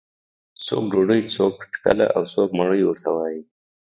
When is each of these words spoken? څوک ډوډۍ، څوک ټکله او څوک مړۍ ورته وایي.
څوک 0.65 0.83
ډوډۍ، 0.91 1.21
څوک 1.35 1.55
ټکله 1.73 2.05
او 2.15 2.21
څوک 2.33 2.49
مړۍ 2.59 2.81
ورته 2.85 3.09
وایي. 3.15 3.41